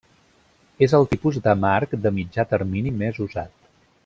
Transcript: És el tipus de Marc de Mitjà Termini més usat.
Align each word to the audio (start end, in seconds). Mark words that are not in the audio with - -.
És 0.87 0.95
el 0.99 1.05
tipus 1.11 1.37
de 1.49 1.55
Marc 1.67 1.95
de 2.07 2.15
Mitjà 2.19 2.49
Termini 2.55 2.99
més 3.05 3.25
usat. 3.29 3.57